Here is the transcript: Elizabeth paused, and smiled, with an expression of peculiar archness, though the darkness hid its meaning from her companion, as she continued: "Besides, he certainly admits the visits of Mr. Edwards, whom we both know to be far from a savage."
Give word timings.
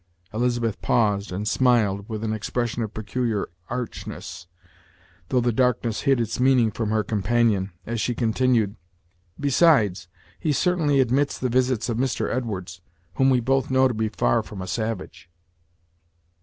Elizabeth 0.33 0.81
paused, 0.81 1.31
and 1.31 1.47
smiled, 1.47 2.09
with 2.09 2.23
an 2.23 2.33
expression 2.33 2.81
of 2.81 2.91
peculiar 2.91 3.47
archness, 3.69 4.47
though 5.29 5.39
the 5.39 5.51
darkness 5.51 6.01
hid 6.01 6.19
its 6.19 6.39
meaning 6.39 6.71
from 6.71 6.89
her 6.89 7.03
companion, 7.03 7.71
as 7.85 8.01
she 8.01 8.15
continued: 8.15 8.75
"Besides, 9.39 10.07
he 10.39 10.53
certainly 10.53 10.99
admits 11.01 11.37
the 11.37 11.49
visits 11.49 11.87
of 11.87 11.97
Mr. 11.97 12.33
Edwards, 12.35 12.81
whom 13.17 13.29
we 13.29 13.41
both 13.41 13.69
know 13.69 13.87
to 13.87 13.93
be 13.93 14.09
far 14.09 14.41
from 14.41 14.59
a 14.59 14.65
savage." 14.67 15.29